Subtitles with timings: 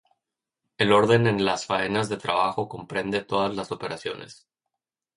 [0.79, 4.47] El orden en las faenas de trabajo comprende todas las operaciones.